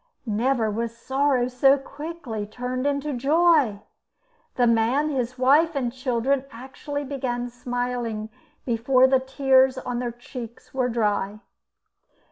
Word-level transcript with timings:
Never 0.25 0.71
was 0.71 0.97
sorrow 0.97 1.47
so 1.47 1.77
quickly 1.77 2.47
turned 2.47 2.87
into 2.87 3.13
joy. 3.13 3.81
The 4.55 4.65
man, 4.65 5.09
his 5.09 5.37
wife, 5.37 5.75
and 5.75 5.93
children, 5.93 6.45
actually 6.49 7.03
began 7.03 7.49
smiling 7.51 8.29
before 8.65 9.05
the 9.05 9.19
tears 9.19 9.77
on 9.77 9.99
their 9.99 10.11
cheeks 10.11 10.73
were 10.73 10.89
dry. 10.89 11.41